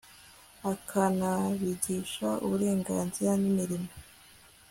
[0.71, 3.89] akanabigisha uburenganzira n imirimo